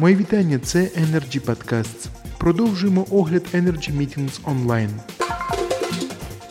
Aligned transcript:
Мої 0.00 0.16
вітання. 0.16 0.58
Це 0.58 0.78
Energy 0.78 1.46
Podcasts. 1.46 2.08
Продовжуємо 2.38 3.06
огляд 3.10 3.42
Energy 3.54 3.96
Meetings 3.98 4.50
онлайн. 4.50 4.90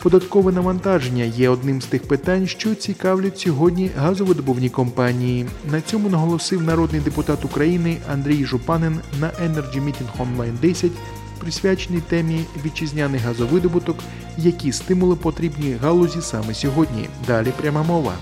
Податкове 0.02 0.52
навантаження 0.52 1.24
є 1.24 1.48
одним 1.48 1.82
з 1.82 1.86
тих 1.86 2.08
питань, 2.08 2.46
що 2.46 2.74
цікавлять 2.74 3.38
сьогодні 3.38 3.90
газовидобувні 3.96 4.68
компанії. 4.68 5.46
На 5.70 5.80
цьому 5.80 6.08
наголосив 6.08 6.62
народний 6.62 7.00
депутат 7.00 7.44
України 7.44 7.96
Андрій 8.12 8.44
Жупанин 8.44 9.00
на 9.20 9.26
Energy 9.26 9.84
Meeting 9.84 10.08
Online 10.18 10.60
10, 10.60 10.92
присвяченій 11.40 12.00
темі 12.00 12.44
вітчизняний 12.64 13.20
газовидобуток, 13.20 13.96
які 14.38 14.72
стимули 14.72 15.16
потрібні 15.16 15.76
галузі 15.82 16.20
саме 16.20 16.54
сьогодні. 16.54 17.08
Далі 17.26 17.52
пряма 17.60 17.82
мова. 17.82 18.12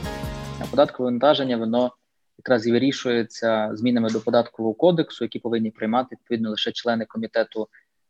Податкове 0.70 1.10
навантаження 1.10 1.56
воно 1.56 1.92
якраз 2.38 2.66
і 2.66 2.72
вирішується 2.72 3.70
змінами 3.72 4.10
до 4.10 4.20
податкового 4.20 4.74
кодексу, 4.74 5.24
які 5.24 5.38
повинні 5.38 5.70
приймати 5.70 6.08
відповідно 6.12 6.50
лише 6.50 6.72
члени 6.72 7.04
комітету 7.04 7.68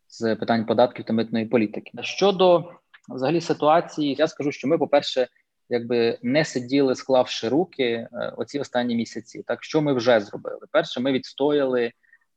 з 0.08 0.36
питань 0.36 0.66
податків 0.66 1.04
та 1.04 1.12
митної 1.12 1.46
політики. 1.46 1.90
Щодо 2.00 2.72
взагалі 3.08 3.40
ситуації, 3.40 4.16
я 4.18 4.28
скажу, 4.28 4.52
що 4.52 4.68
ми, 4.68 4.78
по-перше, 4.78 5.28
якби 5.68 6.18
не 6.22 6.44
сиділи, 6.44 6.94
склавши 6.94 7.48
руки 7.48 7.84
е, 7.84 8.08
оці 8.36 8.58
останні 8.58 8.96
місяці. 8.96 9.44
Так 9.46 9.64
що 9.64 9.82
ми 9.82 9.92
вже 9.92 10.20
зробили? 10.20 10.60
Перше, 10.70 11.00
ми 11.00 11.12
відстояли 11.12 11.84
е, 11.84 11.92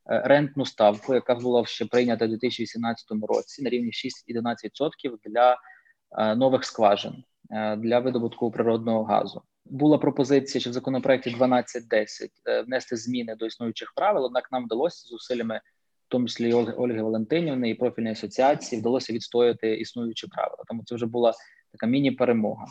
рентну 0.06 0.66
ставку, 0.66 1.14
яка 1.14 1.34
була 1.34 1.64
ще 1.66 1.86
прийнята 1.86 2.24
у 2.24 2.28
2018 2.28 3.06
році 3.28 3.62
на 3.62 3.70
рівні 3.70 3.90
6,11% 3.90 5.16
для 5.24 5.56
е, 6.18 6.36
нових 6.36 6.64
скважин 6.64 7.24
для 7.78 7.98
видобутку 7.98 8.50
природного 8.50 9.04
газу. 9.04 9.42
Була 9.64 9.98
пропозиція, 9.98 10.60
що 10.60 10.70
в 10.70 10.72
законопроекті 10.72 11.30
1210 11.30 12.30
внести 12.66 12.96
зміни 12.96 13.36
до 13.36 13.46
існуючих 13.46 13.92
правил 13.96 14.24
однак 14.24 14.52
нам 14.52 14.64
вдалося 14.64 15.08
зусиллями 15.08 15.60
в 16.10 16.12
тому 16.12 16.26
числі 16.26 16.52
Ольги 16.52 17.02
Валентинівни 17.02 17.70
і 17.70 17.74
профільної 17.74 18.12
асоціації 18.12 18.80
вдалося 18.80 19.12
відстояти 19.12 19.74
існуючі 19.74 20.26
правила. 20.26 20.64
Тому 20.68 20.82
це 20.84 20.94
вже 20.94 21.06
була 21.06 21.32
така 21.72 21.86
міні-перемога. 21.86 22.66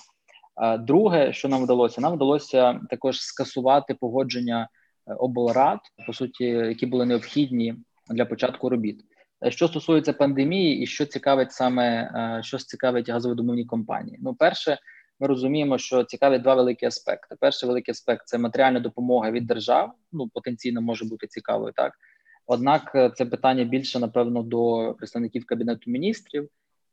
Друге, 0.80 1.34
що 1.34 1.48
нам 1.48 1.64
вдалося, 1.64 2.02
нам 2.02 2.14
вдалося 2.16 2.80
також 2.90 3.22
скасувати 3.22 3.94
погодження 3.94 4.70
е, 5.08 5.14
облрад, 5.14 5.80
по 6.08 6.14
суті, 6.14 6.44
які 6.46 6.86
були 6.86 7.06
необхідні 7.06 7.76
для 8.10 8.26
початку 8.26 8.70
робіт. 8.70 9.02
Що 9.48 9.68
стосується 9.68 10.14
пандемії, 10.14 10.82
і 10.82 10.88
що 10.88 11.06
цікавить 11.06 11.52
саме 11.52 12.12
е, 12.40 12.44
що 12.44 12.58
цікавить 12.58 13.10
газовидобувні 13.10 13.66
компанії. 13.66 14.18
Ну, 14.22 14.34
перше, 14.34 14.78
ми 15.20 15.28
розуміємо, 15.28 15.78
що 15.78 16.04
цікавить 16.04 16.42
два 16.42 16.56
великі 16.56 16.86
аспекти. 16.86 17.36
Перший 17.40 17.68
великий 17.68 17.92
аспект 17.92 18.28
це 18.28 18.38
матеріальна 18.38 18.80
допомога 18.80 19.32
від 19.32 19.48
держав. 19.48 19.94
Ну 20.12 20.28
потенційно 20.28 20.82
може 20.82 21.06
бути 21.06 21.28
цікавою, 21.28 21.74
так 21.76 21.94
Однак 22.52 22.92
е, 22.96 23.12
це 23.16 23.26
питання 23.26 23.64
більше 23.64 24.00
напевно 24.00 24.44
до 24.44 24.94
представників 24.98 25.46
кабінету 25.46 25.92
міністрів. 25.92 26.50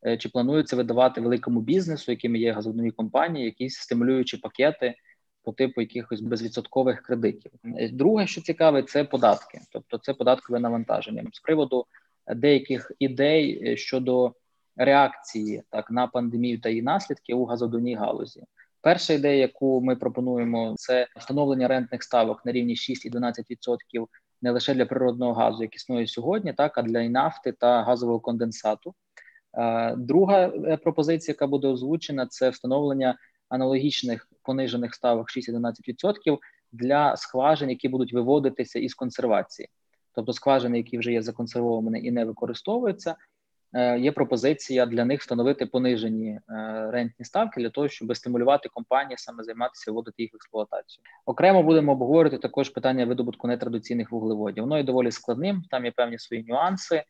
Е, 0.06 0.16
чи 0.16 0.28
планується 0.28 0.76
видавати 0.76 1.20
великому 1.20 1.60
бізнесу, 1.60 2.12
якими 2.12 2.38
є 2.38 2.52
газовні 2.52 2.90
компанії, 2.90 3.44
якісь 3.44 3.74
стимулюючі 3.74 4.36
пакети 4.36 4.94
по 5.42 5.52
типу 5.52 5.80
якихось 5.80 6.20
безвідсоткових 6.20 7.02
кредитів? 7.02 7.52
Друге, 7.92 8.26
що 8.26 8.40
цікаве, 8.40 8.82
це 8.82 9.04
податки, 9.04 9.60
тобто 9.72 9.98
це 9.98 10.14
податкове 10.14 10.60
навантаження 10.60 11.24
з 11.32 11.40
приводу 11.40 11.86
деяких 12.34 12.92
ідей 12.98 13.76
щодо 13.76 14.34
реакції 14.76 15.62
так 15.70 15.90
на 15.90 16.06
пандемію 16.06 16.60
та 16.60 16.68
її 16.68 16.82
наслідки 16.82 17.34
у 17.34 17.44
газодоній 17.44 17.94
галузі. 17.94 18.42
Перша 18.80 19.12
ідея, 19.12 19.36
яку 19.36 19.80
ми 19.80 19.96
пропонуємо, 19.96 20.74
це 20.76 21.06
встановлення 21.16 21.68
рентних 21.68 22.02
ставок 22.02 22.46
на 22.46 22.52
рівні 22.52 22.76
6 22.76 23.06
і 23.06 23.10
12% 23.10 24.06
не 24.42 24.50
лише 24.50 24.74
для 24.74 24.86
природного 24.86 25.32
газу, 25.32 25.62
як 25.62 25.74
існує 25.74 26.06
сьогодні, 26.06 26.52
так 26.52 26.78
а 26.78 26.82
для 26.82 27.08
нафти 27.08 27.52
та 27.52 27.82
газового 27.82 28.20
конденсату. 28.20 28.94
Е, 29.58 29.94
друга 29.96 30.46
е, 30.46 30.76
пропозиція, 30.76 31.32
яка 31.32 31.46
буде 31.46 31.68
озвучена, 31.68 32.26
це 32.26 32.50
встановлення 32.50 33.18
аналогічних 33.48 34.28
понижених 34.42 34.94
ставок 34.94 35.26
6-11% 35.28 36.38
для 36.72 37.16
скважин, 37.16 37.70
які 37.70 37.88
будуть 37.88 38.12
виводитися 38.12 38.78
із 38.78 38.94
консервації, 38.94 39.68
тобто 40.16 40.32
скважини, 40.32 40.76
які 40.76 40.98
вже 40.98 41.12
є 41.12 41.22
законсервовані 41.22 42.04
і 42.04 42.10
не 42.10 42.24
використовуються. 42.24 43.16
Е, 43.74 43.98
є 43.98 44.12
пропозиція 44.12 44.86
для 44.86 45.04
них 45.04 45.20
встановити 45.20 45.66
понижені 45.66 46.28
е, 46.28 46.40
рентні 46.90 47.24
ставки 47.24 47.60
для 47.60 47.70
того, 47.70 47.88
щоб 47.88 48.16
стимулювати 48.16 48.68
компанії 48.68 49.18
саме 49.18 49.44
займатися 49.44 49.92
вводити 49.92 50.22
їх 50.22 50.32
в 50.32 50.36
експлуатацію. 50.36 51.02
Окремо 51.26 51.62
будемо 51.62 51.92
обговорювати 51.92 52.38
також 52.38 52.68
питання 52.68 53.06
видобутку 53.06 53.48
нетрадиційних 53.48 54.12
вуглеводів. 54.12 54.64
Воно 54.64 54.76
є 54.76 54.84
доволі 54.84 55.10
складним, 55.10 55.62
там 55.70 55.84
є 55.84 55.90
певні 55.90 56.18
свої 56.18 56.44
нюанси. 56.44 57.02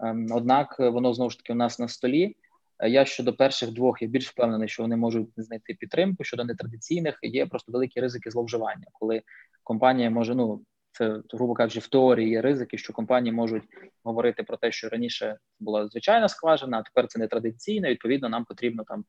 Ем, 0.00 0.26
однак 0.30 0.78
воно 0.78 1.14
знову 1.14 1.30
ж 1.30 1.38
таки 1.38 1.52
у 1.52 1.56
нас 1.56 1.78
на 1.78 1.88
столі. 1.88 2.36
Е, 2.78 2.90
я 2.90 3.04
щодо 3.04 3.32
перших 3.32 3.72
двох 3.72 4.02
я 4.02 4.08
більш 4.08 4.28
впевнений, 4.28 4.68
що 4.68 4.82
вони 4.82 4.96
можуть 4.96 5.28
знайти 5.36 5.74
підтримку 5.74 6.24
щодо 6.24 6.44
нетрадиційних. 6.44 7.18
Є 7.22 7.46
просто 7.46 7.72
великі 7.72 8.00
ризики 8.00 8.30
зловживання, 8.30 8.86
коли 8.92 9.22
компанія 9.64 10.10
може 10.10 10.34
ну 10.34 10.60
це, 10.98 11.20
грубо 11.32 11.54
кажучи, 11.54 11.80
в 11.80 11.86
теорії 11.86 12.30
є 12.30 12.42
ризики, 12.42 12.78
що 12.78 12.92
компанії 12.92 13.32
можуть 13.32 13.62
говорити 14.04 14.42
про 14.42 14.56
те, 14.56 14.72
що 14.72 14.88
раніше 14.88 15.36
була 15.60 15.88
звичайна 15.88 16.28
скважина, 16.28 16.78
а 16.78 16.82
тепер 16.82 17.06
це 17.06 17.18
не 17.18 17.28
традиційна. 17.28 17.90
Відповідно, 17.90 18.28
нам 18.28 18.44
потрібно 18.44 18.84
там 18.84 19.04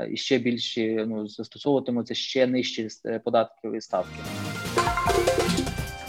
е, 0.00 0.08
і 0.12 0.16
ще 0.16 0.38
більші 0.38 1.04
ну 1.08 1.28
застосовуватимуться 1.28 2.14
ще 2.14 2.46
нижчі 2.46 2.88
е, 3.06 3.18
податкові 3.18 3.80
ставки. 3.80 4.18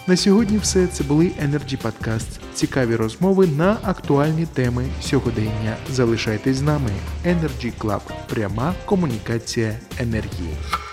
На 0.07 0.18
сьогодні 0.18 0.57
все 0.57 0.88
це 0.88 1.03
були 1.03 1.25
Energy 1.25 1.81
Podcast. 1.81 2.40
Цікаві 2.53 2.96
розмови 2.96 3.47
на 3.47 3.78
актуальні 3.84 4.46
теми 4.46 4.85
сьогодення. 5.02 5.78
Залишайтесь 5.90 6.57
з 6.57 6.62
нами. 6.62 6.91
Energy 7.25 7.78
Club. 7.78 8.02
пряма 8.29 8.73
комунікація 8.85 9.79
енергії. 10.00 10.84